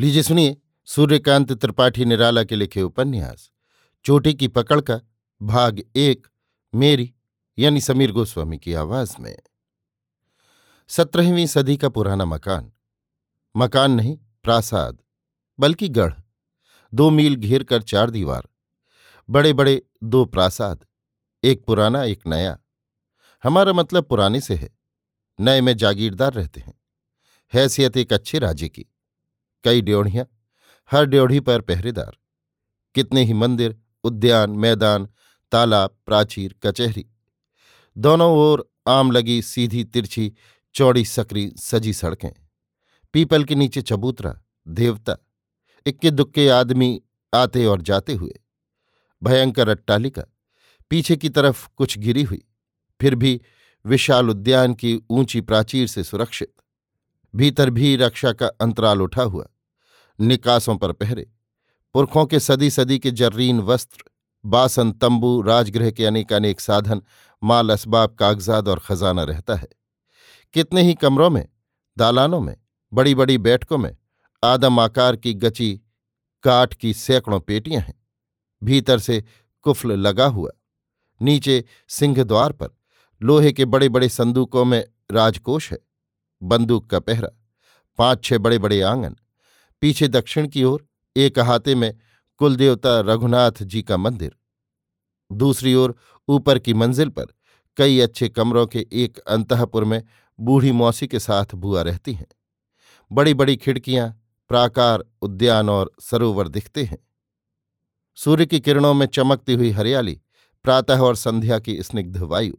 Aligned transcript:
लीजिए 0.00 0.22
सुनिए, 0.22 0.56
सूर्यकांत 0.84 1.52
त्रिपाठी 1.52 2.04
निराला 2.04 2.44
के 2.44 2.56
लिखे 2.56 2.82
उपन्यास। 2.82 3.50
चोटी 4.04 4.34
की 4.34 4.48
पकड़ 4.48 4.80
का 4.80 5.00
भाग 5.42 5.82
एक, 5.96 6.26
मेरी, 6.74 7.14
यानी 7.58 7.80
समीर 7.80 8.12
गोस्वामी 8.12 8.58
की 8.58 8.74
आवाज़ 8.74 9.16
में। 9.20 9.38
सत्रहवीं 10.88 11.46
सदी 11.46 11.76
का 11.76 11.88
पुराना 11.88 12.24
मकान। 12.24 12.72
मकान 13.56 13.90
नहीं, 13.90 14.18
प्रासाद, 14.42 14.98
बल्कि 15.60 15.88
गढ़। 15.88 16.14
दो 16.94 17.10
मील 17.10 17.36
घेर 17.36 17.64
कर 17.64 17.82
चार 17.82 18.10
दीवार। 18.10 18.48
बड़े 19.30 19.52
बड़े 19.52 19.82
दो 20.04 20.24
प्रासाद, 20.24 20.86
एक 21.44 21.64
पुराना, 21.64 22.04
एक 22.04 22.26
नया। 22.26 22.58
हमारा 23.42 23.72
मतलब 23.72 24.04
पुराने 24.04 24.40
से 24.40 24.54
है। 24.54 24.78
नए 25.40 25.60
में 25.60 25.76
जागीरदार 25.76 26.32
रहते 26.32 26.60
हैं। 26.60 26.80
हैसियत 27.54 27.96
एक 27.96 28.12
अच्छे 28.12 28.38
राज्य 28.38 28.68
की। 28.68 28.86
कई 29.64 29.80
ड्योढ़ियाँ, 29.80 30.26
हर 30.90 31.04
ड्योढ़ी 31.04 31.40
पर 31.40 31.60
पहरेदार। 31.60 32.16
कितने 32.94 33.24
ही 33.24 33.32
मंदिर, 33.32 33.80
उद्यान, 34.04 34.50
मैदान, 34.50 35.08
तालाब, 35.52 35.98
प्राचीर, 36.06 36.54
कचहरी। 36.62 37.06
दोनों 37.98 38.32
ओर 38.32 38.70
आम 38.88 39.10
लगी 39.10 39.42
सीधी 39.42 39.84
तिरछी, 39.84 40.32
चौड़ी 40.74 41.04
सकरी, 41.04 41.52
सजी 41.58 41.92
सड़कें। 41.92 42.30
पीपल 43.12 43.44
के 43.44 43.54
नीचे 43.54 43.82
चबूतरा, 43.82 44.42
देवता, 44.68 45.16
इक्के 45.86 46.10
दुक्के 46.10 46.48
आदमी 46.48 47.02
आते 47.34 47.66
और 47.66 47.82
जाते 47.82 48.14
हुए। 48.14 48.40
भयंकर 49.22 49.68
अट्टालिका, 49.68 50.22
पीछे 50.90 51.16
की 51.16 51.28
तरफ़ 51.28 51.68
कुछ 51.76 51.98
गिरी 51.98 52.22
हुई, 52.22 52.42
फिर 53.00 53.14
भी 53.14 53.40
विशाल 53.84 54.30
उद्यान 54.30 54.74
की 54.74 55.00
ऊँची 55.10 55.40
प्राचीर 55.40 55.86
से 55.86 56.04
सुरक्षित। 56.04 56.52
भीतर 57.34 57.70
भी 57.70 57.96
रक्षा 57.96 58.32
का 58.32 58.46
अंतराल 58.46 59.02
उठा 59.02 59.22
हुआ। 59.22 59.46
निकासों 60.20 60.76
पर 60.76 60.92
पहरे। 60.92 61.30
पुरखों 61.94 62.26
के 62.26 62.40
सदी 62.40 62.70
सदी 62.70 62.98
के 62.98 63.10
जर्रीन 63.10 63.60
वस्त्र, 63.60 64.04
बासन, 64.44 64.92
तंबू, 64.92 65.40
राजगृह 65.40 65.90
के 65.90 66.06
अनेकानेक 66.06 66.60
साधन, 66.60 67.02
माल, 67.44 67.70
असबाब, 67.70 68.10
कागजात 68.10 68.68
और 68.68 68.78
खजाना 68.78 69.22
रहता 69.22 69.54
है। 69.54 69.68
कितने 70.52 70.82
ही 70.82 70.94
कमरों 70.94 71.30
में, 71.30 71.48
दालानों 71.98 72.40
में 72.40 72.56
बड़ी 72.92 73.14
बड़ी 73.14 73.38
बैठकों 73.38 73.78
में, 73.78 73.96
आदम 74.44 74.80
आकार 74.80 75.16
की 75.16 75.34
गची, 75.34 75.80
काठ 76.42 76.74
की 76.74 76.94
सैकड़ों 76.94 77.40
पेटियाँ 77.40 77.82
हैं। 77.82 78.06
भीतर 78.64 78.98
से 78.98 79.24
कुफल 79.62 79.92
लगा 79.92 80.26
हुआ। 80.26 80.50
नीचे 81.22 81.64
सिंह 81.88 82.22
द्वार 82.22 82.52
पर, 82.52 82.68
लोहे 83.22 83.52
के 83.52 83.64
बड़े 83.64 83.88
बड़े 83.88 84.08
संदूकों 84.08 84.64
में 84.64 84.84
राजकोष 85.10 85.72
है। 85.72 85.78
बंदूक 86.42 86.90
का 86.90 86.98
पहरा, 86.98 87.28
पाँच 87.98 88.24
छह 88.24 88.38
बड़े 88.38 88.58
बड़े 88.58 88.80
आँगन, 88.80 89.16
पीछे 89.82 90.08
दक्षिण 90.08 90.48
की 90.48 90.64
ओर 90.64 90.86
एक 91.16 91.38
अहाते 91.38 91.74
में 91.74 91.94
कुलदेवता 92.40 93.00
रघुनाथ 93.00 93.62
जी 93.62 93.82
का 93.82 93.96
मंदिर, 93.96 94.36
दूसरी 95.32 95.74
ओर 95.74 95.96
ऊपर 96.28 96.58
की 96.58 96.74
मंजिल 96.74 97.08
पर 97.08 97.26
कई 97.76 98.00
अच्छे 98.00 98.28
कमरों 98.28 98.66
के 98.66 98.86
एक 98.92 99.18
अंतपुर 99.18 99.84
में 99.84 100.02
बूढ़ी 100.38 100.72
मौसी 100.72 101.06
के 101.06 101.18
साथ 101.18 101.54
बुआ 101.54 101.82
रहती 101.82 102.12
हैं। 102.12 102.26
बड़ी 103.12 103.34
बड़ी 103.34 103.56
खिड़कियाँ, 103.56 104.08
प्राकार, 104.48 105.04
उद्यान 105.22 105.68
और 105.68 105.92
सरोवर 106.00 106.48
दिखते 106.48 106.84
हैं। 106.84 106.98
सूर्य 108.14 108.46
की 108.46 108.60
किरणों 108.60 108.94
में 108.94 109.06
चमकती 109.06 109.54
हुई 109.54 109.70
हरियाली, 109.70 110.20
प्रातः 110.64 111.00
और 111.00 111.16
संध्या 111.16 111.58
की 111.58 111.82
स्निग्ध 111.82 112.16
वायु, 112.16 112.56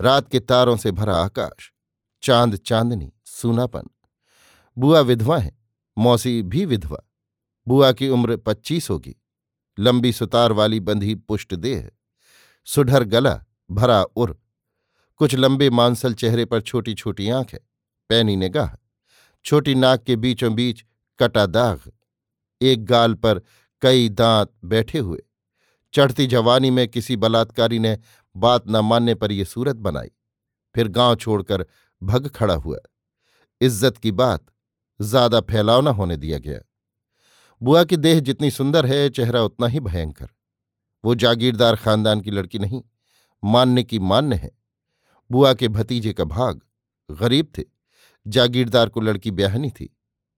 रात 0.00 0.28
के 0.28 0.40
तारों 0.40 0.76
से 0.76 0.90
भरा 0.90 1.16
आकाश 1.16 1.72
चाँद 2.22 2.56
चांदनी, 2.56 3.12
सूनापन। 3.24 3.82
बुआ 4.78 5.00
विधवा 5.00 5.38
है, 5.38 5.58
मौसी 5.98 6.42
भी 6.42 6.64
विधवा। 6.64 7.10
बुआ 7.68 7.92
की 7.92 8.08
उम्र 8.08 8.36
पच्चीस 8.36 8.90
होगी। 8.90 9.16
लंबी 9.78 10.12
सुतार 10.12 10.52
वाली 10.52 10.80
बंधी 10.80 11.14
पुष्ट 11.14 11.54
देह। 11.54 11.90
सुढर 12.64 13.04
गला 13.04 13.44
भरा 13.70 14.02
उर। 14.02 14.40
कुछ 15.16 15.34
लंबे 15.34 15.70
मांसल 15.70 16.14
चेहरे 16.14 16.44
पर 16.44 16.60
छोटी 16.60 16.94
छोटी 16.94 17.30
आँखें, 17.30 17.58
पैनी 18.08 18.36
निगाह। 18.36 18.70
छोटी 19.44 19.74
नाक 19.74 20.02
के 20.02 20.16
बीचों 20.16 20.54
बीच 20.54 20.84
कटा 21.18 21.46
दाग। 21.46 21.92
एक 22.62 22.84
गाल 22.84 23.14
पर 23.14 23.42
कई 23.82 24.08
दांत 24.08 24.52
बैठे 24.64 24.98
हुए। 24.98 25.22
चढ़ती 25.94 26.26
जवानी 26.26 26.70
में 26.70 26.88
किसी 26.88 27.16
बलात्कारी 27.16 27.78
ने 27.78 27.98
बात 28.36 28.68
न 28.68 28.76
मानने 28.76 29.14
पर 29.14 29.32
यह 29.32 29.44
सूरत 29.44 29.76
बनाई। 29.76 30.10
फिर 30.74 30.88
गाँव 30.88 31.16
छोड़कर 31.16 31.66
भग 32.02 32.28
खड़ा 32.28 32.54
हुआ। 32.54 32.78
इज़्ज़त 33.60 33.98
की 33.98 34.10
बात 34.12 34.44
ज़्यादा 35.00 35.40
फैलाव 35.40 35.80
न 35.82 35.88
होने 35.88 36.16
दिया 36.16 36.38
गया। 36.38 36.58
बुआ 37.62 37.84
की 37.84 37.96
देह 37.96 38.20
जितनी 38.20 38.50
सुंदर 38.50 38.86
है, 38.86 39.08
चेहरा 39.10 39.42
उतना 39.42 39.66
ही 39.66 39.80
भयंकर। 39.80 40.28
वो 41.04 41.14
जागीरदार 41.14 41.76
खानदान 41.76 42.20
की 42.20 42.30
लड़की 42.30 42.58
नहीं 42.58 42.82
मान्य 43.42 43.82
की 43.82 43.98
मान्य 43.98 44.36
है। 44.36 44.50
बुआ 45.30 45.52
के 45.54 45.68
भतीजे 45.68 46.12
का 46.12 46.24
भाग 46.24 46.60
गरीब 47.08 47.52
थे, 47.58 47.62
जागीरदार 48.26 48.88
को 48.88 49.00
लड़की 49.00 49.30
ब्याहनी 49.30 49.70
थी। 49.70 49.88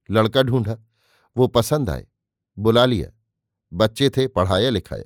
लड़का 0.09 0.43
ढूंढा, 0.43 0.77
वो 1.37 1.47
पसंद 1.47 1.91
आए, 1.91 2.07
बुला 2.59 2.85
लिया। 2.85 3.11
बच्चे 3.73 4.11
थे, 4.11 4.27
पढ़ाया 4.27 4.71
लिखाया। 4.71 5.05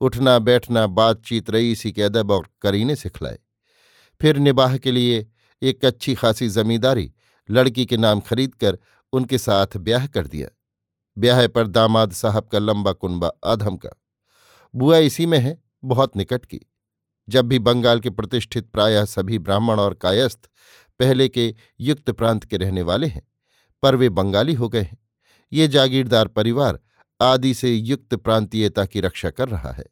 उठना 0.00 0.38
बैठना, 0.38 0.86
बातचीत 0.86 1.50
रही, 1.50 1.72
इसी 1.72 1.92
के 1.92 2.02
अदब 2.02 2.30
और 2.30 2.48
करीने 2.62 2.96
सिखलाए। 2.96 3.38
फिर 4.20 4.36
निबाह 4.36 4.76
के 4.76 4.92
लिए 4.92 5.31
एक 5.62 5.84
अच्छी 5.84 6.14
खासी 6.14 6.48
जमींदारी 6.48 7.12
लड़की 7.50 7.86
के 7.86 7.96
नाम 7.96 8.20
खरीद 8.20 8.54
कर 8.54 8.78
उनके 9.12 9.38
साथ 9.38 9.76
ब्याह 9.76 10.06
कर 10.06 10.26
दिया। 10.26 10.48
ब्याह 11.18 11.46
पर 11.46 11.66
दामाद 11.66 12.12
साहब 12.12 12.48
का 12.52 12.58
लंबा 12.58 12.92
कुनबा 12.92 13.30
आधम 13.44 13.76
का। 13.76 13.90
बुआ 14.74 14.98
इसी 14.98 15.26
में 15.26 15.38
है, 15.38 15.62
बहुत 15.84 16.16
निकट 16.16 16.44
की। 16.44 16.60
जब 17.28 17.44
भी 17.44 17.58
बंगाल 17.58 18.00
के 18.00 18.10
प्रतिष्ठित 18.10 18.70
प्रायः 18.70 19.04
सभी 19.04 19.38
ब्राह्मण 19.38 19.80
और 19.80 19.94
कायस्थ 19.94 20.50
पहले 20.98 21.28
के 21.28 21.54
युक्त 21.80 22.10
प्रांत 22.10 22.44
के 22.44 22.56
रहने 22.56 22.82
वाले 22.82 23.06
हैं, 23.06 23.22
पर 23.82 23.96
वे 23.96 24.08
बंगाली 24.08 24.54
हो 24.54 24.68
गए 24.68 24.82
हैं। 24.82 24.98
ये 25.52 25.68
जागीरदार 25.68 26.28
परिवार 26.28 26.80
आदि 27.20 27.54
से 27.54 27.74
युक्त 27.74 28.14
प्रांतीयता 28.14 28.84
की 28.84 29.00
रक्षा 29.00 29.30
कर 29.30 29.48
रहा 29.48 29.72
है। 29.72 29.84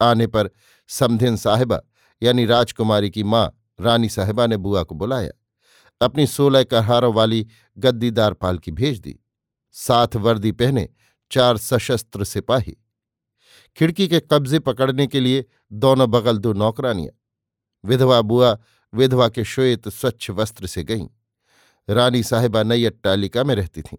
आने 0.00 0.26
पर 0.26 0.50
समधिन 0.88 1.36
साहिबा 1.36 1.80
यानी 2.22 2.46
राजकुमारी 2.46 3.10
की 3.10 3.22
माँ 3.22 3.61
रानी 3.80 4.08
साहिबा 4.08 4.46
ने 4.46 4.56
बुआ 4.56 4.82
को 4.82 4.94
बुलाया। 4.94 5.30
अपनी 6.00 6.26
सोलह 6.26 6.64
कहारों 6.64 7.14
वाली 7.14 7.46
गद्दीदार 7.78 8.34
पालकी 8.34 8.70
भेज 8.70 8.98
दी। 8.98 9.20
साथ 9.72 10.16
वर्दी 10.16 10.52
पहने, 10.52 10.88
चार 11.30 11.56
सशस्त्र 11.56 12.24
सिपाही। 12.24 12.76
खिड़की 13.76 14.08
के 14.08 14.20
कब्जे 14.20 14.58
पकड़ने 14.58 15.06
के 15.06 15.20
लिए 15.20 15.44
दोनों 15.72 16.10
बगल 16.10 16.38
दो 16.38 16.52
नौकरानियाँ। 16.52 17.18
विधवा 17.84 18.22
बुआ, 18.22 18.58
विधवा 18.94 19.28
के 19.28 19.44
श्वेत 19.44 19.88
स्वच्छ 19.88 20.30
वस्त्र 20.30 20.66
से 20.66 20.84
गईं। 20.84 21.08
रानी 21.88 22.22
साहिबा 22.22 22.62
नई 22.62 22.84
अट्टालिका 22.84 23.44
में 23.44 23.54
रहती 23.54 23.82
थीं। 23.82 23.98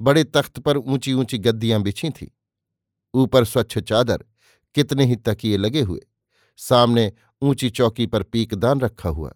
बड़े 0.00 0.24
तख्त 0.24 0.58
पर 0.58 0.76
ऊँची 0.76 1.12
ऊँची 1.12 1.38
गद्दियाँ 1.38 1.82
बिछी 1.82 2.10
थीं। 2.10 2.28
ऊपर 3.14 3.44
स्वच्छ 3.44 3.78
चादर 3.78 4.24
कितने 4.74 5.04
ही 5.04 5.16
तकिए 5.16 5.56
लगे 5.56 5.80
हुए। 5.80 6.00
सामने 6.58 7.12
ऊँची 7.42 7.70
चौकी 7.70 8.06
पर 8.06 8.22
पीकदान 8.22 8.80
रखा 8.80 9.08
हुआ। 9.08 9.32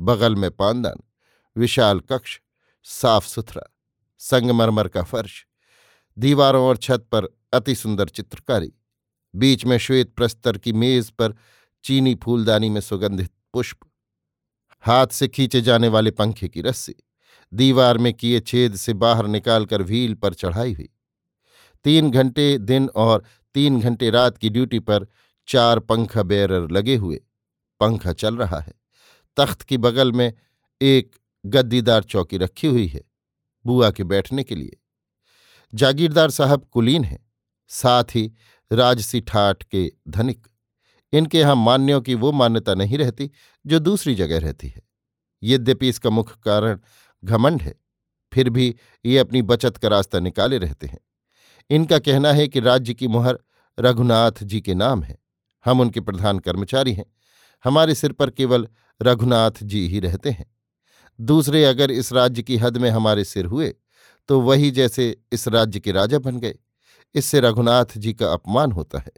बगल 0.00 0.34
में 0.36 0.50
पानदान, 0.50 1.02
विशाल 1.56 2.00
कक्ष, 2.00 2.38
साफ़ 2.86 3.26
सुथरा, 3.26 3.62
संगमरमर 4.20 4.88
का 4.88 5.02
फर्श, 5.02 5.46
दीवारों 6.16 6.64
और 6.66 6.76
छत 6.76 7.06
पर 7.12 7.28
अति 7.52 7.74
सुंदर 7.74 8.08
चित्रकारी, 8.08 8.72
बीच 9.34 9.64
में 9.64 9.76
श्वेत 9.78 10.14
प्रस्तर 10.14 10.58
की 10.58 10.72
मेज 10.72 11.10
पर 11.10 11.34
चीनी 11.84 12.14
फूलदानी 12.14 12.70
में 12.70 12.80
सुगंधित 12.80 13.30
पुष्प, 13.52 13.78
हाथ 14.84 15.06
से 15.06 15.28
खींचे 15.28 15.60
जाने 15.60 15.88
वाले 15.88 16.10
पंखे 16.10 16.48
की 16.48 16.62
रस्सी, 16.62 16.94
दीवार 17.52 17.98
में 17.98 18.12
किए 18.14 18.40
छेद 18.40 18.76
से 18.76 18.92
बाहर 18.94 19.26
निकालकर 19.26 19.82
व्हील 19.82 20.14
पर 20.14 20.34
चढ़ाई 20.34 20.72
हुई। 20.72 20.88
तीन 21.84 22.10
घंटे 22.10 22.56
दिन 22.58 22.88
और 22.96 23.24
तीन 23.54 23.80
घंटे 23.80 24.10
रात 24.10 24.38
की 24.38 24.48
ड्यूटी 24.50 24.78
पर 24.78 25.06
चार 25.50 25.78
पंखा 25.78 26.22
बेरर 26.22 26.70
लगे 26.70 26.96
हुए। 26.96 27.20
पंखा 27.80 28.12
चल 28.12 28.36
रहा 28.36 28.58
है। 28.58 28.72
तख्त 29.36 29.62
की 29.62 29.78
बगल 29.78 30.12
में 30.12 30.32
एक 30.80 31.16
गद्दीदार 31.44 32.02
चौकी 32.02 32.38
रखी 32.38 32.66
हुई 32.66 32.86
है, 32.86 33.02
बुआ 33.64 33.90
के 33.90 34.04
बैठने 34.04 34.44
के 34.44 34.54
लिए। 34.54 34.76
जागीरदार 35.72 36.30
साहब 36.30 36.64
कुलीन 36.72 37.04
हैं, 37.04 37.18
साथ 37.70 38.04
ही 38.14 38.32
राजसी 38.70 39.20
ठाठ 39.20 39.62
के 39.62 39.90
धनिक। 40.08 40.46
इनके 41.12 41.38
यहाँ 41.38 41.54
मान्यों 41.56 42.00
की 42.00 42.14
वो 42.14 42.32
मान्यता 42.32 42.74
नहीं 42.74 42.98
रहती 42.98 43.30
जो 43.66 43.78
दूसरी 43.78 44.14
जगह 44.14 44.38
रहती 44.38 44.68
है। 44.68 44.82
यद्यपि 45.42 45.88
इसका 45.88 46.10
मुख्य 46.10 46.34
कारण 46.44 46.78
घमंड 47.24 47.62
है, 47.62 47.74
फिर 48.32 48.50
भी 48.50 48.74
ये 49.04 49.18
अपनी 49.18 49.42
बचत 49.42 49.76
का 49.76 49.88
रास्ता 49.88 50.20
निकाले 50.20 50.58
रहते 50.58 50.86
हैं। 50.86 50.98
इनका 51.70 51.98
कहना 51.98 52.32
है 52.32 52.46
कि 52.48 52.60
राज्य 52.60 52.94
की 52.94 53.08
मुहर 53.08 53.38
रघुनाथ 53.78 54.42
जी 54.42 54.60
के 54.60 54.74
नाम 54.74 55.02
है। 55.02 55.18
हम 55.64 55.80
उनके 55.80 56.00
प्रधान 56.00 56.38
कर्मचारी 56.38 56.92
हैं। 56.92 57.04
हमारे 57.64 57.94
सिर 57.94 58.12
पर 58.12 58.30
केवल 58.30 58.68
रघुनाथ 59.02 59.62
जी 59.62 59.86
ही 59.88 60.00
रहते 60.00 60.30
हैं। 60.30 60.46
दूसरे 61.18 61.64
अगर 61.64 61.90
इस 61.90 62.12
राज्य 62.12 62.42
की 62.42 62.56
हद 62.56 62.76
में 62.76 62.90
हमारे 62.90 63.24
सिर 63.24 63.46
हुए 63.46 63.74
तो 64.28 64.40
वही 64.40 64.70
जैसे 64.70 65.16
इस 65.32 65.48
राज्य 65.48 65.80
के 65.80 65.92
राजा 65.92 66.18
बन 66.18 66.38
गए। 66.38 66.54
इससे 67.14 67.40
रघुनाथ 67.40 67.96
जी 67.96 68.12
का 68.14 68.32
अपमान 68.32 68.72
होता 68.72 68.98
है। 68.98 69.12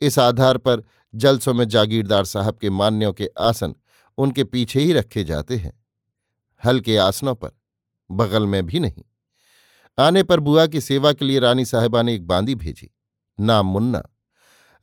इस 0.00 0.18
आधार 0.18 0.58
पर 0.58 0.82
जलसों 1.14 1.54
में 1.54 1.68
जागीरदार 1.68 2.24
साहब 2.24 2.58
के 2.58 2.70
मान्यों 2.70 3.12
के 3.12 3.30
आसन 3.40 3.74
उनके 4.18 4.44
पीछे 4.44 4.80
ही 4.80 4.92
रखे 4.92 5.24
जाते 5.24 5.56
हैं। 5.56 5.72
हल्के 6.62 6.96
आसनों 6.96 7.34
पर, 7.34 7.50
बगल 8.10 8.46
में 8.46 8.66
भी 8.66 8.80
नहीं। 8.80 9.02
आने 9.98 10.22
पर 10.22 10.40
बुआ 10.40 10.66
की 10.66 10.80
सेवा 10.80 11.12
के 11.12 11.24
लिए 11.24 11.38
रानी 11.38 11.64
साहिबा 11.64 12.02
ने 12.02 12.14
एक 12.14 12.26
बांदी 12.26 12.54
भेजी। 12.54 12.90
नाम 13.40 13.66
मुन्ना। 13.66 14.02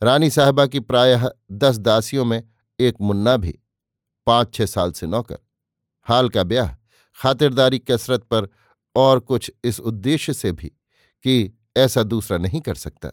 रानी 0.04 0.30
साहबा 0.30 0.66
की 0.66 0.80
प्रायः 0.80 1.32
दस 1.52 1.78
दासियों 1.78 2.26
में 2.26 2.44
एक 2.80 2.96
मुन्ना 3.02 3.38
भी 3.38 3.60
पाँच 4.28 4.54
छह 4.54 4.66
साल 4.66 4.92
से 4.92 5.08
नौकर। 5.08 5.38
हाल 6.04 6.30
का 6.30 6.44
ब्याह 6.44 6.76
खातिरदारी 7.16 7.80
कसरत 7.80 8.24
पर 8.24 8.50
और 8.96 9.20
कुछ 9.20 9.52
इस 9.64 9.80
उद्देश्य 9.80 10.34
से 10.34 10.52
भी 10.52 10.68
कि 11.24 11.54
ऐसा 11.78 12.04
दूसरा 12.04 12.38
नहीं 12.38 12.62
कर 12.62 12.76
सकता। 12.76 13.10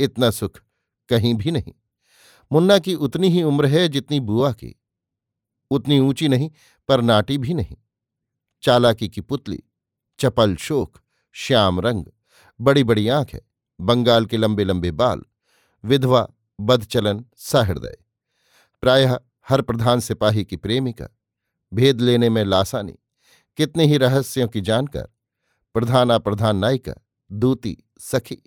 इतना 0.00 0.30
सुख 0.30 0.60
कहीं 1.08 1.34
भी 1.34 1.50
नहीं। 1.50 1.72
मुन्ना 2.52 2.78
की 2.78 2.94
उतनी 2.94 3.28
ही 3.28 3.42
उम्र 3.42 3.66
है 3.66 3.88
जितनी 3.88 4.20
बुआ 4.20 4.52
की। 4.52 4.80
उतनी 5.70 5.98
ऊँची 5.98 6.28
नहीं, 6.28 6.50
पर 6.88 7.00
नाटी 7.00 7.38
भी 7.38 7.54
नहीं। 7.54 7.76
चालाकी 8.62 9.08
की 9.08 9.20
पुतली, 9.20 9.62
चपल 10.18 10.56
शोक, 10.56 10.98
श्याम 11.32 11.80
रंग 11.80 12.06
बड़ी 12.60 12.84
बड़ी 12.84 13.08
आँखें, 13.08 13.38
बंगाल 13.80 14.26
के 14.26 14.36
लंबे 14.36 14.64
लंबे 14.64 14.90
बाल 14.90 15.22
विधवा, 15.84 16.28
बदचलन 16.60 17.24
सहृदय 17.36 17.96
प्रायः 18.80 19.18
हर 19.48 19.62
प्रधान 19.62 20.00
सिपाही 20.00 20.44
की 20.44 20.56
प्रेमिका। 20.56 21.08
भेद 21.74 22.00
लेने 22.00 22.28
में 22.28 22.44
लासानी। 22.44 22.98
कितने 23.56 23.84
ही 23.84 23.96
रहस्यों 23.96 24.48
की 24.48 24.60
जानकर। 24.60 25.08
प्रधाना 25.74 26.18
प्रधान 26.18 26.56
नायिका, 26.56 26.94
दूती, 27.32 27.78
सखी। 27.98 28.42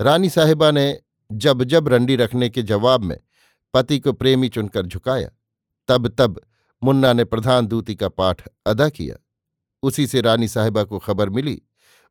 रानी 0.00 0.30
साहिबा 0.30 0.70
ने 0.70 1.00
जब 1.32 1.64
जब 1.64 1.88
रंडी 1.88 2.16
रखने 2.16 2.48
के 2.48 2.62
जवाब 2.62 3.04
में 3.04 3.20
पति 3.74 3.98
को 3.98 4.12
प्रेमी 4.12 4.48
चुनकर 4.48 4.86
झुकाया, 4.86 5.30
तब 5.88 6.08
तब 6.08 6.40
मुन्ना 6.82 7.12
ने 7.12 7.24
प्रधान 7.24 7.66
दूती 7.66 7.94
का 7.94 8.08
पाठ 8.08 8.48
अदा 8.66 8.88
किया। 8.88 9.16
उसी 9.82 10.06
से 10.06 10.20
रानी 10.20 10.48
साहिबा 10.48 10.84
को 10.84 10.98
खबर 10.98 11.30
मिली, 11.30 11.62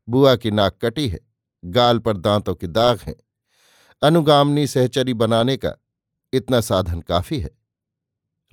बुआ 0.08 0.36
की 0.36 0.50
नाक 0.50 0.78
कटी 0.82 1.08
है, 1.08 1.20
गाल 1.64 1.98
पर 1.98 2.16
दांतों 2.16 2.54
के 2.54 2.66
दाग 2.66 2.98
हैं। 3.00 3.16
अनुगामनी 4.04 4.66
सहचरी 4.66 5.14
बनाने 5.14 5.56
का 5.56 5.72
इतना 6.32 6.60
साधन 6.60 7.00
काफ़ी 7.00 7.40
है। 7.40 7.50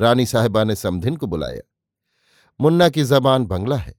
रानी 0.02 0.26
साहिबा 0.26 0.64
ने 0.64 0.76
समधिन 0.76 1.16
को 1.16 1.28
बुलाया। 1.28 1.62
मुन्ना 2.62 2.90
की 2.90 3.04
जबान 3.04 3.46
बंगला 3.46 3.76
है। 3.76 3.96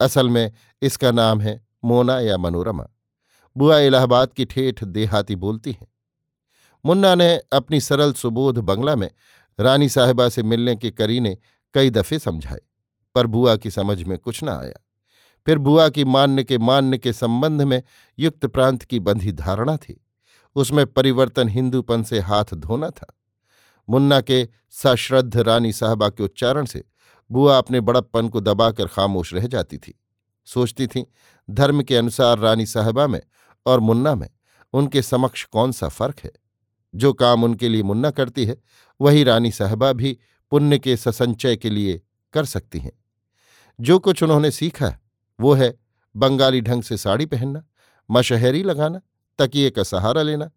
असल 0.00 0.28
में 0.28 0.52
इसका 0.82 1.10
नाम 1.10 1.40
है 1.40 1.66
मोना 1.84 2.20
या 2.20 2.36
मनोरमा। 2.36 2.86
बुआ 3.56 3.78
इलाहाबाद 3.78 4.32
की 4.32 4.44
ठेठ 4.44 4.84
देहाती 4.84 5.36
बोलती 5.36 5.72
हैं। 5.72 5.88
मुन्ना 6.84 7.14
ने 7.14 7.40
अपनी 7.52 7.80
सरल 7.80 8.12
सुबोध 8.12 8.58
बंगला 8.58 8.96
में 8.96 9.10
रानी 9.60 9.88
साहिबा 9.88 10.28
से 10.28 10.42
मिलने 10.42 10.76
के 10.76 10.90
करीने 10.90 11.38
कई 11.74 11.90
दफे 11.90 12.18
समझाए, 12.18 12.60
पर 13.14 13.26
बुआ 13.26 13.56
की 13.56 13.70
समझ 13.70 14.02
में 14.02 14.18
कुछ 14.18 14.44
न 14.44 14.48
आया। 14.48 14.86
फिर 15.46 15.58
बुआ 15.58 15.88
की 15.88 16.04
मान्य 16.04 16.44
के 16.44 16.58
मान्य 16.58 16.98
के 16.98 17.12
संबंध 17.12 17.62
में 17.62 17.82
युक्त 18.18 18.46
प्रांत 18.46 18.82
की 18.82 19.00
बंधी 19.00 19.32
धारणा 19.32 19.76
थी। 19.76 20.06
उसमें 20.54 20.86
परिवर्तन 20.86 21.48
हिंदूपन 21.48 22.02
से 22.02 22.20
हाथ 22.20 22.44
धोना 22.54 22.90
था। 22.90 23.18
मुन्ना 23.88 24.20
के 24.20 24.48
सश्रद्ध 24.70 25.36
रानी 25.36 25.72
साहबा 25.72 26.08
के 26.08 26.22
उच्चारण 26.22 26.64
से 26.64 26.84
बुआ 27.30 27.58
अपने 27.58 27.80
बड़प्पन 27.80 28.28
को 28.28 28.40
दबाकर 28.40 28.86
खामोश 28.86 29.34
रह 29.34 29.46
जाती 29.46 29.78
थी। 29.78 30.00
सोचती 30.44 30.86
थी, 30.86 31.06
धर्म 31.50 31.82
के 31.82 31.96
अनुसार 31.96 32.38
रानी 32.38 32.66
साहबा 32.66 33.06
में 33.06 33.20
और 33.66 33.80
मुन्ना 33.80 34.14
में 34.14 34.28
उनके 34.72 35.02
समक्ष 35.02 35.44
कौन 35.44 35.72
सा 35.72 35.88
फ़र्क 35.88 36.18
है? 36.24 36.32
जो 36.94 37.12
काम 37.12 37.44
उनके 37.44 37.68
लिए 37.68 37.82
मुन्ना 37.82 38.10
करती 38.10 38.44
है, 38.44 38.62
वही 39.00 39.24
रानी 39.24 39.50
साहबा 39.50 39.92
भी 39.92 40.18
पुण्य 40.50 40.78
के 40.78 40.96
ससंचय 40.96 41.56
के 41.56 41.70
लिए 41.70 42.02
कर 42.32 42.44
सकती 42.44 42.78
हैं। 42.78 42.92
जो 43.80 43.98
कुछ 43.98 44.22
उन्होंने 44.22 44.50
सीखा, 44.50 44.98
वो 45.40 45.54
है 45.54 45.78
बंगाली 46.16 46.60
ढंग 46.60 46.82
से 46.82 46.96
साड़ी 46.96 47.26
पहनना, 47.26 47.64
मशहरी 48.10 48.62
लगाना 48.62 49.00
तकिए 49.40 49.70
का 49.70 49.82
सहारा 49.82 50.22
लेना, 50.22 50.50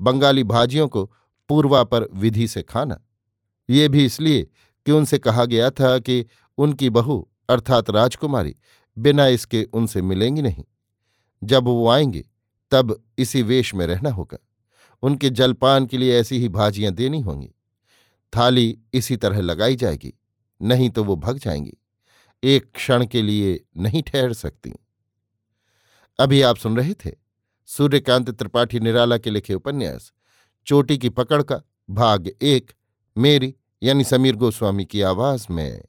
बंगाली 0.00 0.44
भाजियों 0.44 0.88
को 0.88 1.12
पूर्वा 1.48 1.84
पर 1.84 2.08
विधि 2.14 2.48
से 2.48 2.62
खाना। 2.62 3.00
ये 3.70 3.88
भी 3.88 4.04
इसलिए 4.04 4.42
कि 4.86 4.92
उनसे 4.92 5.18
कहा 5.18 5.44
गया 5.44 5.70
था 5.70 5.98
कि 5.98 6.26
उनकी 6.58 6.90
बहू, 6.90 7.28
अर्थात 7.48 7.90
राजकुमारी, 7.90 8.56
बिना 8.98 9.26
इसके 9.26 9.64
उनसे 9.64 10.02
मिलेंगी 10.02 10.42
नहीं। 10.42 10.64
जब 11.44 11.64
वो 11.64 11.88
आएँगे, 11.88 12.28
तब 12.70 13.04
इसी 13.18 13.42
वेश 13.42 13.74
में 13.74 13.86
रहना 13.86 14.10
होगा। 14.10 14.38
उनके 15.02 15.30
जलपान 15.30 15.86
के 15.86 15.98
लिए 15.98 16.20
ऐसी 16.20 16.38
ही 16.38 16.48
भाजियाँ 16.48 16.92
देनी 16.92 17.20
होंगी। 17.20 17.50
थाली 18.36 18.78
इसी 18.94 19.16
तरह 19.16 19.40
लगाई 19.40 19.76
जाएगी, 19.76 20.14
नहीं 20.62 20.90
तो 20.90 21.04
वो 21.04 21.16
भग 21.16 21.38
जाएँगी। 21.38 21.74
एक 22.44 22.72
क्षण 22.74 23.06
के 23.06 23.22
लिए 23.22 23.64
नहीं 23.76 24.02
ठहर 24.02 24.32
सकती। 24.32 24.72
अभी 26.18 26.42
आप 26.42 26.56
सुन 26.56 26.76
रहे 26.76 26.94
थे 26.94 27.10
सूर्यकांत 27.76 28.30
त्रिपाठी 28.30 28.80
निराला 28.80 29.18
के 29.18 29.30
लिखे 29.30 29.54
उपन्यास, 29.54 30.12
चोटी 30.66 30.98
की 30.98 31.08
पकड़ 31.08 31.42
का, 31.42 31.60
भाग 31.90 32.30
एक, 32.42 32.70
मेरी, 33.18 33.54
यानी 33.82 34.04
समीर 34.04 34.36
गोस्वामी 34.36 34.84
की 34.84 35.02
आवाज़ 35.02 35.46
में। 35.50 35.82